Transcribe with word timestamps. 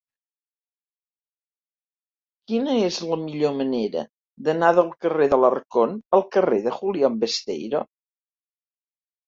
Quina 2.53 2.73
és 2.85 2.97
la 3.11 3.19
millor 3.27 3.53
manera 3.59 4.03
d'anar 4.49 4.73
del 4.81 4.91
carrer 5.07 5.29
d'Alarcón 5.37 5.97
al 6.21 6.27
carrer 6.39 6.61
de 6.67 6.77
Julián 6.81 7.23
Besteiro? 7.29 7.87